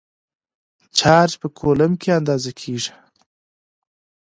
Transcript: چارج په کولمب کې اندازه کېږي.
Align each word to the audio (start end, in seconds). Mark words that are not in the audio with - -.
چارج 0.97 1.31
په 1.41 1.47
کولمب 1.59 1.95
کې 2.01 2.09
اندازه 2.19 2.51
کېږي. 2.59 2.93